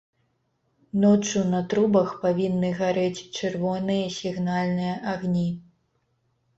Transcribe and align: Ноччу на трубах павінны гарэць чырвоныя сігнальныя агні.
Ноччу 1.03 1.43
на 1.51 1.59
трубах 1.73 2.09
павінны 2.25 2.73
гарэць 2.81 3.25
чырвоныя 3.37 4.05
сігнальныя 4.19 5.01
агні. 5.15 5.49